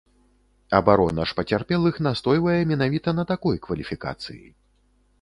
Абарона 0.77 1.25
ж 1.33 1.37
пацярпелых 1.41 2.01
настойвае 2.09 2.59
менавіта 2.75 3.17
на 3.21 3.29
такой 3.37 3.63
кваліфікацыі. 3.67 4.45